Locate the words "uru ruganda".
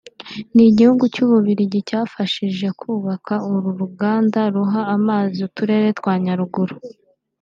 3.53-4.39